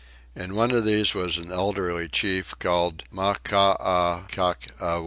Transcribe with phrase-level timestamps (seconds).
[0.35, 4.19] In one of them was an elderly chief called Maccaackavow.